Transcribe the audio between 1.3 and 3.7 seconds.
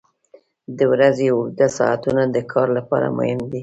اوږده ساعتونه د کار لپاره مهم دي.